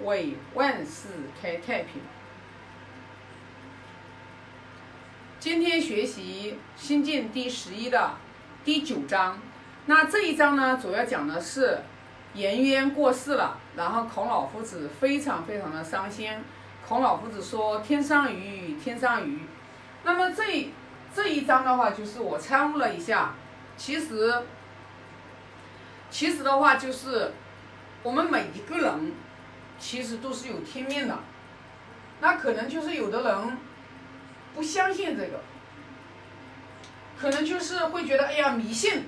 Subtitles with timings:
[0.00, 1.08] 为万事
[1.40, 2.02] 开太平。
[5.38, 8.12] 今天学习心经第十一的
[8.64, 9.38] 第九章，
[9.86, 11.80] 那这一章呢，主要讲的是
[12.32, 16.32] 颜渊过世了，然后孔老夫子非常非常的伤心。
[16.88, 19.40] 孔老夫子说：“天上鱼，天上鱼。”
[20.02, 20.70] 那么这
[21.14, 23.34] 这一章的话，就是我参悟了一下，
[23.76, 24.42] 其实
[26.10, 27.32] 其实的话就是
[28.02, 29.12] 我们每一个人
[29.84, 31.18] 其实都是有天命的，
[32.22, 33.58] 那可能就是有的人
[34.54, 35.40] 不相信这个，
[37.20, 39.04] 可能就是会觉得哎呀迷信。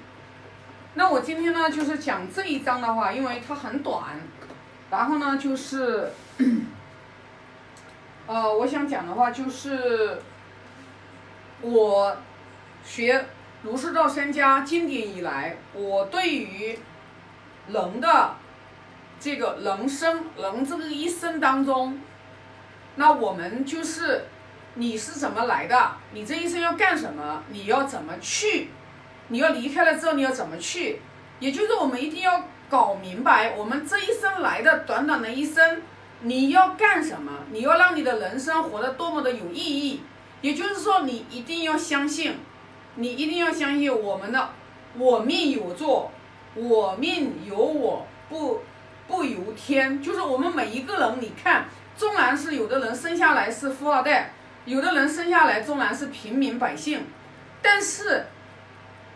[0.93, 4.21] 那我今天呢就是讲这一章的话，因为它很短，
[4.91, 6.12] 然后呢就是。
[8.27, 10.21] 呃，我想讲的话就是，
[11.63, 12.16] 我
[12.85, 13.24] 学
[13.63, 16.79] 儒释道三家经典以来，我对于
[17.69, 18.35] 人的
[19.19, 22.01] 这个人生，人这个一生当中，
[22.97, 24.27] 那我们就是
[24.74, 25.93] 你是怎么来的？
[26.13, 27.43] 你这一生要干什么？
[27.51, 28.68] 你要怎么去？
[29.29, 31.01] 你要离开了之后你要怎么去？
[31.41, 35.82] 也就是我们一定要搞明白，我们这一生来的短短的一生。
[36.23, 37.30] 你要干什么？
[37.52, 40.01] 你要让你的人生活得多么的有意义？
[40.41, 42.38] 也就是说，你一定要相信，
[42.95, 44.48] 你一定要相信我们的
[44.98, 46.10] “我命有作，
[46.54, 48.63] 我命由我不
[49.07, 50.01] 不由天”。
[50.02, 54.32] 就是我们每一个人，你看，纵然是有的人生下来是富二代，
[54.65, 57.07] 有的人生下来纵然是平民百姓，
[57.63, 58.26] 但是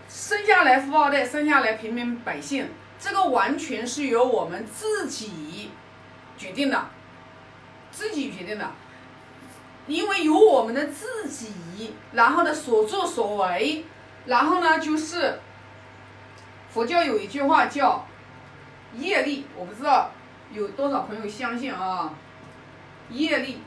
[0.09, 5.71] 生下来富二代，生下来平民百姓，这个完全是由我们自己。
[6.39, 6.87] 决定的，
[7.93, 8.67] 自己决定的，
[9.87, 13.85] 因为有我们的自己，然后呢所作所为，
[14.25, 15.39] 然后呢就是
[16.71, 18.07] 佛教有一句话叫
[18.97, 20.11] 业力，我不知道
[20.53, 22.13] 有多少朋友相信啊，
[23.11, 23.61] 业力，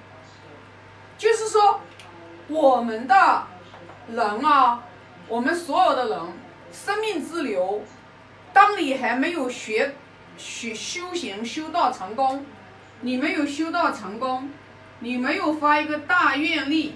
[1.18, 1.82] 就是说
[2.48, 3.44] 我们的
[4.10, 4.84] 人啊，
[5.28, 6.20] 我们所有的人
[6.72, 7.84] 生命之流，
[8.52, 9.96] 当你还没有学
[10.38, 12.46] 学修行修道成功。
[13.06, 14.50] 你没有修道成功，
[15.00, 16.96] 你没有发一个大愿力，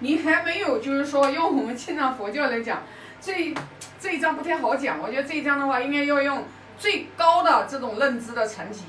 [0.00, 2.82] 你还没有就是说用我们经常佛教来讲，
[3.20, 3.54] 这
[4.00, 4.98] 这一章不太好讲。
[4.98, 6.42] 我觉得这一章的话，应该要用
[6.78, 8.82] 最高的这种认知的层级，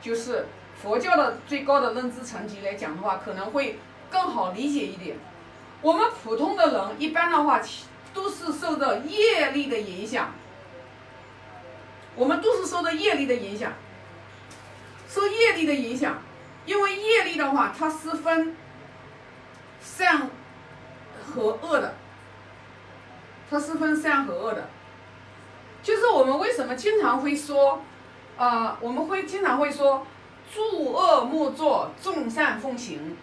[0.00, 0.46] 就是
[0.82, 3.78] 佛教的最高的认知层级来讲的话，可能会
[4.10, 5.16] 更好理解一点。
[5.82, 7.60] 我们普通的人一般的话，
[8.12, 10.32] 都是受到业力的影响，
[12.14, 13.72] 我们都是受到业力的影响。
[15.08, 16.18] 受业力的影响，
[16.66, 18.56] 因为业力的话，它是分
[19.80, 20.28] 善
[21.24, 21.94] 和恶的，
[23.48, 24.68] 它是分善和恶的。
[25.86, 27.80] 就是我们为什么经常会说，
[28.36, 30.04] 啊，我们会经常会说，
[30.52, 33.16] 诸恶莫作，众善奉行。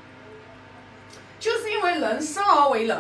[1.41, 2.97] 就是因为人生而为人，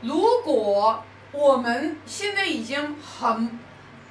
[0.00, 3.60] 如果我们现在已经很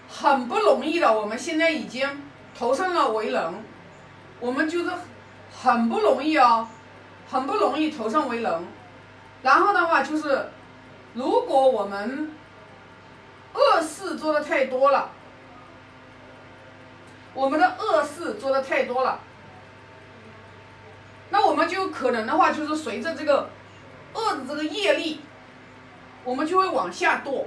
[0.07, 2.07] 很不容易了，我们现在已经
[2.55, 3.53] 投身了为人。
[4.39, 4.91] 我们就是
[5.51, 6.67] 很不容易哦，
[7.27, 8.67] 很不容易投生为人。
[9.41, 10.49] 然后的话就是，
[11.15, 12.31] 如果我们
[13.53, 15.09] 恶事做的太多了，
[17.33, 19.19] 我们的恶事做的太多了，
[21.29, 23.49] 那我们就可能的话就是随着这个
[24.13, 25.21] 恶的这个业力，
[26.23, 27.45] 我们就会往下堕，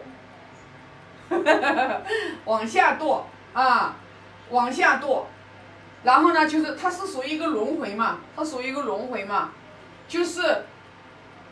[2.45, 3.23] 往下堕
[3.53, 3.97] 啊，
[4.51, 5.25] 往下堕。
[6.03, 9.53] 然后呢，就是它是属于一个轮回嘛，它属于一个轮回嘛，
[10.07, 10.67] 就是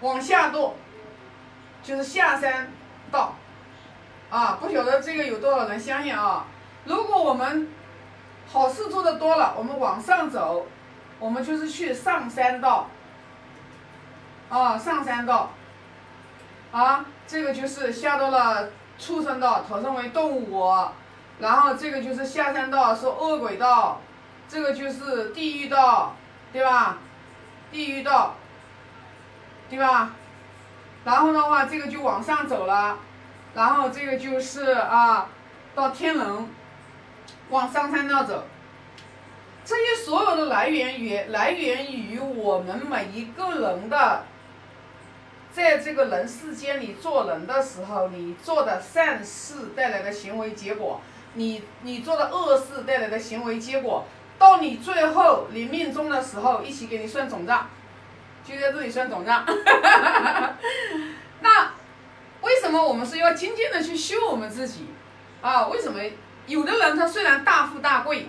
[0.02, 0.72] 往下堕，
[1.82, 2.70] 就是下山
[3.10, 3.34] 道，
[4.32, 6.46] 啊，不晓得这个有多少人相信啊？
[6.86, 7.68] 如果我们
[8.50, 10.66] 好事做的多了，我们往上走，
[11.18, 12.88] 我们就是去上山道，
[14.48, 15.50] 啊，上山道，
[16.72, 20.72] 啊，这个就是下到了畜生道，投生为动物，
[21.38, 24.00] 然后这个就是下山道，是恶鬼道。
[24.48, 26.14] 这个就是地狱道，
[26.52, 26.96] 对吧？
[27.70, 28.34] 地狱道，
[29.68, 30.10] 对吧？
[31.04, 32.96] 然后的话，这个就往上走了，
[33.54, 35.28] 然后这个就是啊，
[35.74, 36.48] 到天人，
[37.50, 38.44] 往上山道走。
[39.64, 44.24] 这些所有的来源于来源于我们每一个人的，
[45.52, 51.00] 在这个人世间里做人的时候，你做的善事带来的行为结果，
[51.34, 54.04] 你你做的恶事带来的行为结果。
[54.38, 57.68] 到你最后临命终的时候，一起给你算总账，
[58.44, 59.46] 就在这里算总账。
[61.40, 61.70] 那
[62.42, 64.86] 为什么我们是要静静的去修我们自己
[65.40, 65.66] 啊？
[65.68, 66.00] 为什么
[66.46, 68.28] 有的人他虽然大富大贵，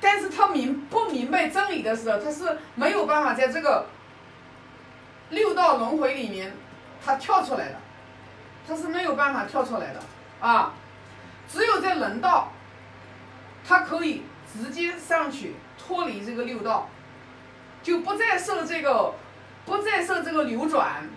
[0.00, 3.86] 但是他明不明白真理的时候，他是没有办法在这个
[5.30, 6.54] 六道轮回里面
[7.04, 7.76] 他跳出来的，
[8.68, 10.00] 他是没有办法跳出来的
[10.46, 10.74] 啊。
[11.50, 12.52] 只有在人道，
[13.66, 14.22] 他可以
[14.52, 16.88] 直接上去脱离这个六道，
[17.82, 19.14] 就不再受这个
[19.64, 21.08] 不再受这个流转。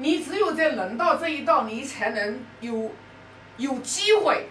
[0.00, 2.92] 你只有在人道这一道，你才能有
[3.56, 4.48] 有机会，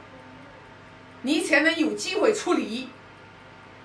[1.22, 2.90] 你才能有机会出离，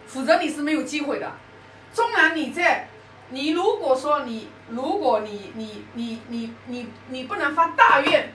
[0.06, 1.30] 否则你是没有机会的。
[1.92, 2.88] 纵然你在，
[3.30, 8.32] 你如果说你，如果你你你你你你不能发大愿，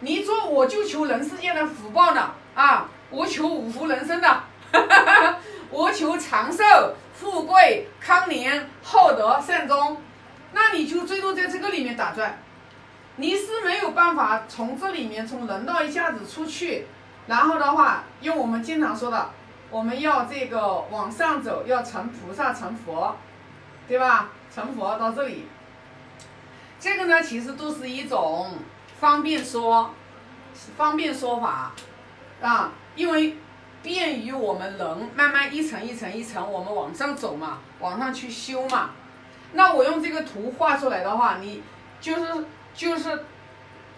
[0.00, 4.44] 你说我就求人世间的福报呢啊，我求五福人生的，
[5.70, 6.64] 我求长寿、
[7.14, 10.02] 富贵、康宁、厚德、善终。
[10.52, 12.38] 那你就最多在这个里面打转，
[13.16, 16.86] 你是没有办法从这里面从人道一下子出去，
[17.26, 19.30] 然后的话，用我们经常说的，
[19.70, 23.16] 我们要这个往上走，要成菩萨成佛，
[23.86, 24.30] 对吧？
[24.54, 25.46] 成佛到这里，
[26.80, 28.54] 这个呢，其实都是一种
[28.98, 29.94] 方便说，
[30.76, 31.72] 方便说法，
[32.40, 33.36] 啊，因为
[33.82, 38.90] 便于我们人慢慢一层一层一层我们往上走嘛，往上去修嘛。
[39.52, 41.62] 那我用这个图画出来的话，你
[42.00, 43.24] 就是就是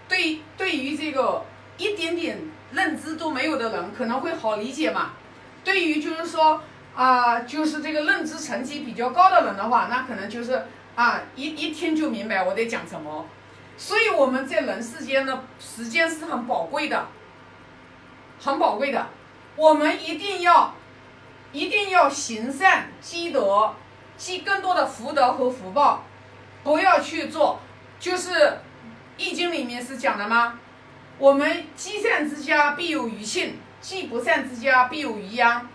[0.09, 1.45] 对对于这个
[1.77, 2.39] 一点点
[2.73, 5.11] 认知都没有的人可能会好理解嘛。
[5.65, 6.63] 对于就是说
[6.95, 13.27] 啊，就是这个认知层级比较高的人的话，那可能就是啊一一听就明白我在讲什么。
[13.77, 17.09] 所以我们在人世间的时间是很宝贵的，
[18.41, 19.07] 很宝贵的。
[19.57, 20.75] 我们一定要
[21.53, 23.75] 一定要行善积德。
[24.21, 26.05] 积更多的福德和福报，
[26.63, 27.59] 不要去做，
[27.99, 28.35] 就是
[29.17, 30.59] 《易经》里面是讲的吗？
[31.17, 35.67] 我们积善之家必有余庆，积不善之家必有余殃。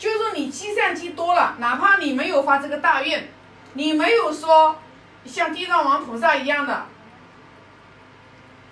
[0.00, 3.28] 就是说你积善积多了，哪怕你没有发这个大愿，
[3.74, 4.76] 你没有说
[5.24, 6.86] 像地藏王菩萨一样的，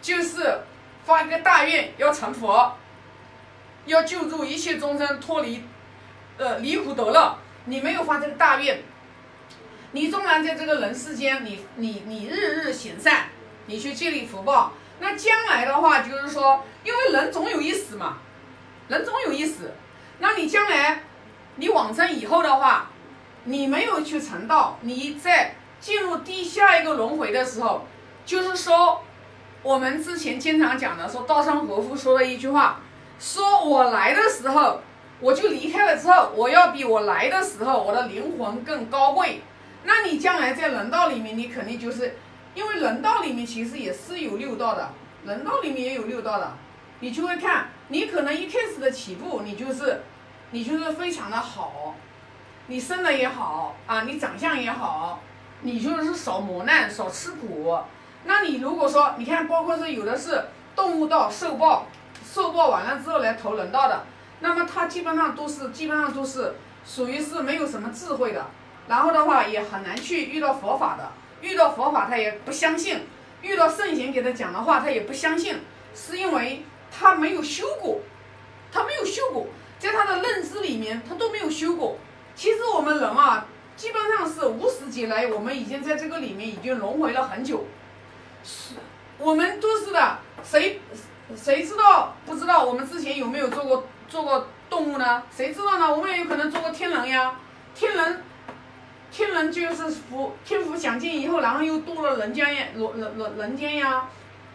[0.03, 0.63] 就是
[1.05, 2.77] 发一个大愿要成佛，
[3.87, 5.63] 要救助一切众生脱离，
[6.37, 8.83] 呃离苦得乐，你没有发这个大愿。
[9.93, 13.25] 你纵然在这个人世间，你你你日日行善，
[13.67, 18.19] 你去积累福报，那将来的话就是说，因为人总有一死嘛，
[18.87, 19.75] 人总有一死，
[20.21, 21.03] 那你将来
[21.57, 22.89] 你往生以后的话，
[23.45, 27.85] 你没有去成道，你在进入地下一个轮回的时候，
[28.25, 29.03] 就是说，
[29.65, 32.81] 我们之前经常讲的，说道上和夫说的一句话，
[33.19, 34.81] 说我来的时候，
[35.19, 39.43] 我就离开了之后，我要比我来的时候我的灵魂更高贵。
[39.85, 42.17] 那你将来在人道里面，你肯定就是，
[42.55, 44.91] 因为人道里面其实也是有六道的，
[45.25, 46.53] 人道里面也有六道的，
[47.01, 50.03] 你就会看，你可能一开始的起步，你就是，
[50.51, 51.95] 你就是非常的好，
[52.67, 55.21] 你生的也好啊，你长相也好，
[55.63, 57.79] 你就是少磨难，少吃苦。
[58.25, 60.45] 那你如果说，你看，包括是有的是
[60.77, 61.87] 动物道受报，
[62.23, 64.05] 受报完了之后来投人道的，
[64.41, 66.55] 那么他基本上都是，基本上都是
[66.85, 68.45] 属于是没有什么智慧的。
[68.91, 73.07] 然后的话也很难去遇到佛法的，遇到佛法他也不相信，
[73.41, 75.61] 遇到圣贤给他讲的话他也不相信，
[75.95, 78.01] 是因为他没有修过，
[78.73, 79.47] 他没有修过，
[79.79, 81.99] 在他的认知里面他都没有修过。
[82.35, 83.47] 其实我们人啊，
[83.77, 87.65] 基本上是无始劫来，我们已经在这个里面已经轮回了很久，
[88.43, 88.75] 是，
[89.19, 90.81] 我们都是的，谁
[91.37, 95.23] 谁知道不知道我们之前有没有做过做过动物呢？
[95.31, 95.95] 谁知道呢？
[95.95, 97.37] 我们也有可能做过天人呀，
[97.73, 98.25] 天人。
[99.11, 104.09] 天人就是福，天福享尽以后，然后又堕了人间呀，人人人人间呀，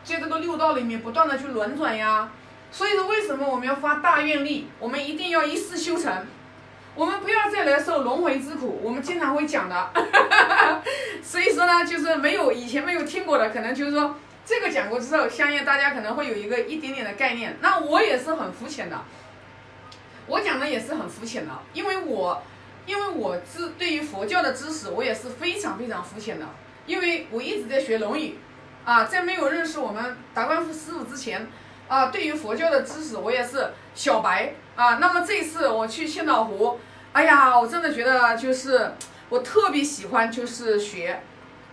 [0.03, 2.31] 在这个六道里面不断的去轮转呀。
[2.71, 4.67] 所以说，为什么我们要发大愿力？
[4.79, 6.25] 我们一定要一世修成，
[6.95, 8.79] 我们不要再来受轮回之苦。
[8.81, 9.89] 我们经常会讲的，
[11.21, 17.57] 所以说呢，就是没有以前没有听过的，可能就是说这个讲过之后，相信大家可能会有一个一点点的概念。
[17.61, 19.01] 那我也是很肤浅的，
[20.27, 22.41] 我讲的也是很肤浅的，因为我。
[22.85, 26.45] 因为我知对于佛教的知识，我也是非常非常肤浅的。
[26.85, 28.37] 因为我一直在学《论语》，
[28.89, 31.47] 啊，在没有认识我们达观师傅之前，
[31.87, 34.95] 啊，对于佛教的知识我也是小白啊。
[34.95, 36.79] 那么这次我去千岛湖，
[37.11, 38.91] 哎呀，我真的觉得就是
[39.29, 41.23] 我特别喜欢，就是学，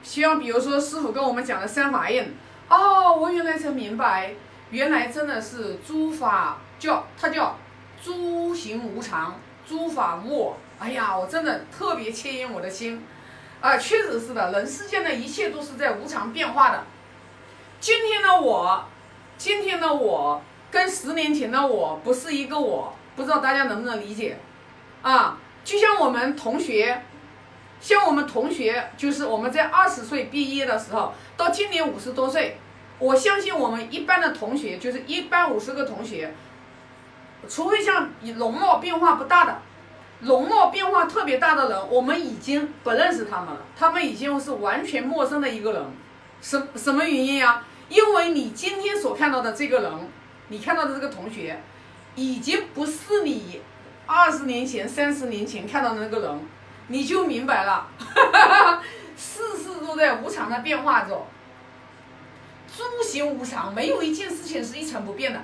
[0.02, 2.34] 希望比如说师傅跟我们讲的三法印，
[2.70, 4.34] 哦，我原来才明白，
[4.70, 7.58] 原来真的是诸法叫它叫
[8.02, 10.56] 诸行无常，诸法无我。
[10.82, 13.06] 哎呀，我真的特别牵引我的心，
[13.60, 16.82] 啊，确实是的，人世间的一切都是在无常变化的。
[17.78, 18.84] 今天的我，
[19.38, 24.36] 今天的我跟十年前的我不是一个我，不知道大家能不能理解？
[25.02, 27.00] 啊，就像我们同学，
[27.80, 32.58] 像我们同学，就是我们在二十岁毕业的时候，到今年五十多岁，
[32.98, 36.34] 我相信我们一般的同学，就是一般五十个同学，
[37.48, 39.61] 除非像容貌变化不大的，
[40.22, 45.84] 容貌变化特别大的人，我们已经不认识他们了，他们已经是完全陌生的一个人。
[46.40, 47.64] 什什么原因呀？
[47.88, 49.92] 因为你今天所看到的这个人，
[50.48, 51.60] 你看到的这个同学，
[52.14, 53.60] 已经不是你
[54.06, 56.40] 二十年前、三十年前看到的那个人，
[56.86, 57.88] 你就明白了，
[59.16, 61.26] 事事都在无常的变化中。
[62.74, 65.40] 诸行无常，没有一件事情是一成不变的，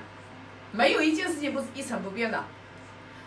[0.71, 2.43] 没有一件事情不是一成不变的。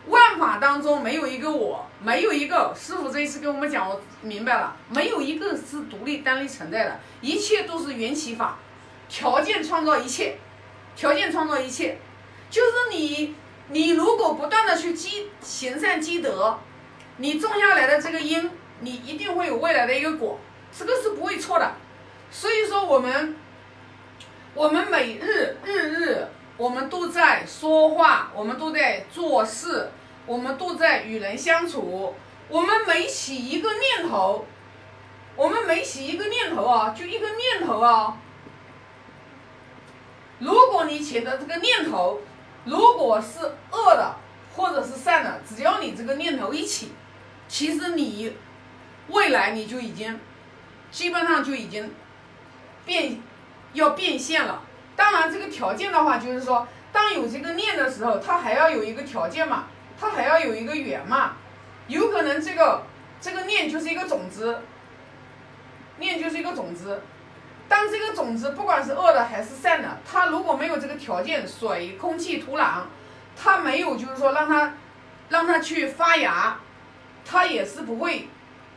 [0.08, 8.58] 万法当中没有一个我，没有一个师傅这一次跟我们讲，我明白了，没有一个是独立单立存在的，一切都是缘起法，
[9.08, 10.38] 条件创造一切，
[10.96, 11.98] 条件创造一切，
[12.50, 13.36] 就是你，
[13.68, 16.58] 你如果不断的去积行善积德，
[17.18, 20.40] 你种下来的这个因，你一定会有未来的一个果，
[20.76, 21.72] 这个是不会错的。
[22.30, 23.36] 所以说我们，
[24.54, 26.26] 我们每日日日。
[26.56, 29.90] 我们都在说话，我们都在做事，
[30.26, 32.14] 我们都在与人相处。
[32.48, 34.44] 我们每起一个念头，
[35.34, 38.18] 我们每起一个念头啊，就一个念头啊。
[40.38, 42.20] 如果你起的这个念头，
[42.64, 43.38] 如果是
[43.70, 44.16] 恶的
[44.54, 46.92] 或者是善的，只要你这个念头一起，
[47.48, 48.36] 其实你
[49.08, 50.20] 未来你就已经
[50.90, 51.94] 基本上就已经
[52.84, 53.22] 变
[53.72, 54.62] 要变现了。
[55.02, 59.64] 当然，这个条件的话，就是说，当有这个念的时候，它还要有一个条件嘛，
[60.00, 61.32] 它还要有一个缘嘛。
[61.88, 62.84] 有可能这个
[63.20, 64.60] 这个念就是一个种子，
[65.98, 67.02] 念就是一个种子。
[67.68, 72.82] 当这个种子不管是恶的还是善的，它如果没有这个条件，水、空气、土壤，
[73.36, 74.74] 它没有就是说让它
[75.30, 76.60] 让它去发芽，
[77.24, 78.28] 它也是不会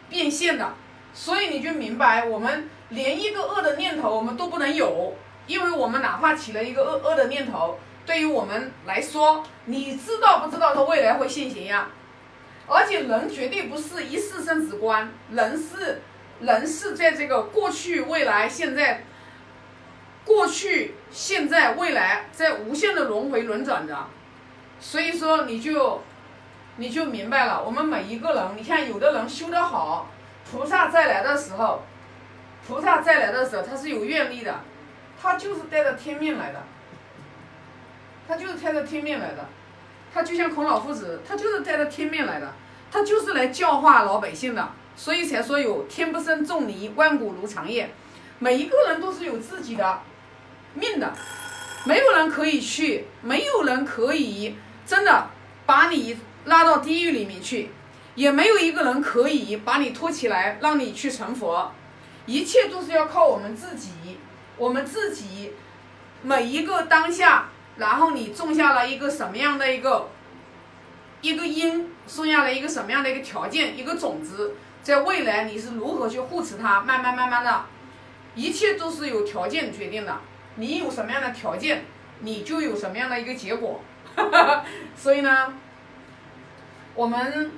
[0.10, 0.74] 变现的。
[1.14, 5.16] 所以你就明白，我们连一个恶的念头我们都不能有。
[5.48, 11.90] 因为我们哪怕起了一个恶恶的念头，对于我们来说，你知道不知道它未来会现行呀？
[12.68, 16.02] 而且人绝对不是一世生死观，人是
[16.40, 19.04] 人是在这个过去、未来、现在，
[20.24, 24.08] 过去、现在、未来，在无限的轮回轮转着。
[24.80, 26.02] 所以说，你就
[26.78, 30.10] 你就明白了，我们每一个人，你看有的人修得好，
[30.52, 31.84] 菩萨再来的时候，
[32.68, 34.60] 菩萨再来的时候，他是有愿力的。
[35.26, 36.62] 他就是带着天命来的，
[38.28, 39.44] 他就是带着天命来的，
[40.14, 42.54] 他就像孔老夫子，他就是带着天命来的，
[42.92, 47.90] 他就是来教化老百姓的，所以才说有天不生仲尼，万古如长夜。
[48.38, 50.00] 每一个人都是有自己的
[50.76, 51.12] 命的，
[51.86, 54.56] 没有人可以去，没有人可以
[54.86, 55.30] 真的
[55.66, 57.72] 把你拉到地狱里面去，
[58.14, 61.72] 也没有一个人可以把你托起来让你去成佛，
[62.28, 63.90] 一切都是要靠我们自己。
[64.58, 65.54] 我们自己
[66.22, 70.10] 每一个当下，然后你种下了一个什么样的一个
[71.22, 76.82] 一个因，种下了一个什么样的一个条件，一个种子，在未来你是如何去护持它？
[76.82, 77.66] 慢慢慢慢的，
[78.36, 80.18] 一切都是有条件决定的。
[80.56, 81.84] 你有什么样的条件，
[82.20, 83.82] 你就有什么样的一个结果。
[84.96, 85.54] 所以呢，
[86.94, 87.52] 我们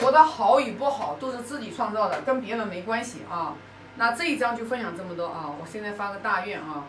[0.00, 3.54] 活得好与不好都是自己创造的，跟别人没关系啊。
[4.00, 5.54] 那这一章就分享这么多啊！
[5.60, 6.86] 我现在发个大愿啊，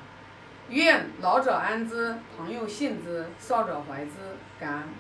[0.70, 4.12] 愿老者安之，朋友信之，少者怀之，
[4.58, 4.84] 感恩。